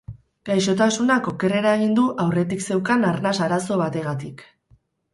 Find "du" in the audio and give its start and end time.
2.01-2.07